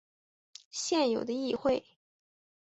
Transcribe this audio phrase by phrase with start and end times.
[0.71, 1.85] 现有的议会。